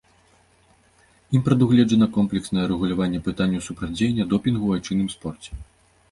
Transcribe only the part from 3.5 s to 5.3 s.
супрацьдзеяння допінгу ў айчынным